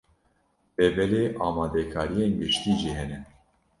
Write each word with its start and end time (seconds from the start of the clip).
Lê 0.77 0.87
belê, 0.95 1.23
amadekariyên 1.45 2.31
giştî 2.39 2.71
jî 2.81 2.91
hene. 2.97 3.19